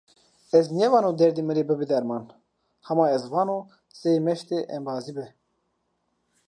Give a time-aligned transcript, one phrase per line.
[0.57, 2.23] Ez nêvano derdê mı rê bıbe derman,
[2.87, 3.59] hama ez vano,
[3.99, 5.25] zey meşte embazi be.